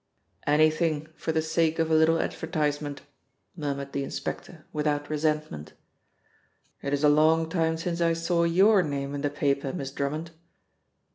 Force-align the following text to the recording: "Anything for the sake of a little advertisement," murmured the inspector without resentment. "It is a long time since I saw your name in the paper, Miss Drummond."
"Anything 0.47 1.09
for 1.15 1.31
the 1.31 1.43
sake 1.43 1.77
of 1.77 1.91
a 1.91 1.93
little 1.93 2.19
advertisement," 2.19 3.03
murmured 3.55 3.93
the 3.93 4.03
inspector 4.03 4.65
without 4.73 5.11
resentment. 5.11 5.73
"It 6.81 6.91
is 6.91 7.03
a 7.03 7.07
long 7.07 7.47
time 7.47 7.77
since 7.77 8.01
I 8.01 8.13
saw 8.13 8.43
your 8.43 8.81
name 8.81 9.13
in 9.13 9.21
the 9.21 9.29
paper, 9.29 9.71
Miss 9.73 9.91
Drummond." 9.91 10.31